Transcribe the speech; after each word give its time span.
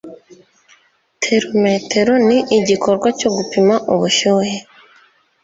Therometero 1.23 2.13
ni 2.27 2.37
igikoresho 2.57 3.09
cyo 3.19 3.29
gupima 3.35 3.75
ubushyuhe 3.93 4.55